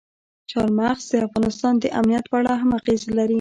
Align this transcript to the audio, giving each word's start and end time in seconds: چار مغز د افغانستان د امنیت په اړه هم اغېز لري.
چار 0.51 0.67
مغز 0.79 1.03
د 1.09 1.13
افغانستان 1.27 1.73
د 1.79 1.85
امنیت 1.99 2.25
په 2.31 2.35
اړه 2.39 2.53
هم 2.61 2.71
اغېز 2.79 3.01
لري. 3.17 3.29